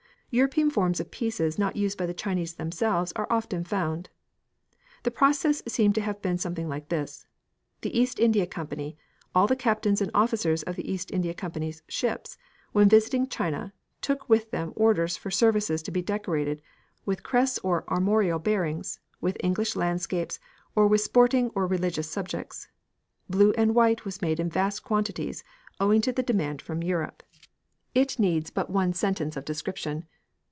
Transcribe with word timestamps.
European 0.33 0.69
forms 0.69 1.01
of 1.01 1.11
pieces 1.11 1.59
not 1.59 1.75
used 1.75 1.97
by 1.97 2.05
the 2.05 2.13
Chinese 2.13 2.53
themselves 2.53 3.11
are 3.17 3.27
often 3.29 3.65
found. 3.65 4.07
The 5.03 5.11
process 5.11 5.61
seemed 5.67 5.93
to 5.95 6.01
have 6.03 6.21
been 6.21 6.37
something 6.37 6.69
like 6.69 6.87
this. 6.87 7.27
The 7.81 7.99
East 7.99 8.17
India 8.17 8.47
Company, 8.47 8.95
all 9.35 9.45
the 9.45 9.57
captains 9.57 9.99
and 9.99 10.09
officers 10.13 10.63
of 10.63 10.77
the 10.77 10.89
East 10.89 11.11
India 11.11 11.33
Company's 11.33 11.83
ships, 11.89 12.37
when 12.71 12.87
visiting 12.87 13.27
China 13.27 13.73
took 13.99 14.29
with 14.29 14.51
them 14.51 14.71
orders 14.77 15.17
for 15.17 15.29
services 15.31 15.83
to 15.83 15.91
be 15.91 16.01
decorated 16.01 16.61
with 17.05 17.23
crests 17.23 17.59
or 17.61 17.83
armorial 17.89 18.39
bearings, 18.39 19.01
with 19.19 19.35
English 19.43 19.75
landscapes, 19.75 20.39
or 20.77 20.87
with 20.87 21.01
sporting 21.01 21.49
or 21.55 21.67
religious 21.67 22.09
subjects. 22.09 22.69
Blue 23.29 23.51
and 23.57 23.75
white 23.75 24.05
was 24.05 24.21
made 24.21 24.39
in 24.39 24.47
vast 24.49 24.81
quantities 24.81 25.43
owing 25.81 25.99
to 25.99 26.13
the 26.13 26.23
demand 26.23 26.61
from 26.61 26.81
Europe. 26.81 27.21
It 27.93 28.17
needs 28.17 28.49
but 28.49 28.69
one 28.69 28.93
sentence 28.93 29.35
of 29.35 29.43
description. 29.43 30.05